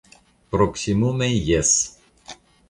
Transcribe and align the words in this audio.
Proksimume, 0.55 1.27
jes. 1.51 1.77